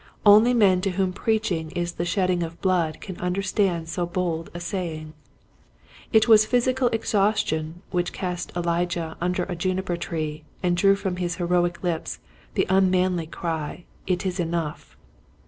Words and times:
Only 0.25 0.55
men 0.55 0.81
to 0.81 0.89
whom 0.97 1.13
preaching 1.13 1.69
is 1.75 1.91
the 1.91 2.05
shedding 2.05 2.41
of 2.41 2.59
blood 2.59 3.01
can 3.01 3.19
understand 3.19 3.87
so 3.87 4.07
bold 4.07 4.49
a 4.51 4.59
saying. 4.59 5.13
It 6.11 6.27
was 6.27 6.43
physical 6.43 6.87
exhaustion 6.87 7.83
which 7.91 8.11
cast 8.11 8.51
Elijah 8.57 9.15
under 9.21 9.43
a 9.43 9.55
juniper 9.55 9.97
tree 9.97 10.43
and 10.63 10.75
drew 10.75 10.95
from 10.95 11.17
his 11.17 11.35
heroic 11.35 11.83
lips 11.83 12.17
the 12.55 12.65
unmanly 12.67 13.27
cry 13.27 13.85
*' 13.91 13.95
It 14.07 14.25
is 14.25 14.39
enough 14.39 14.97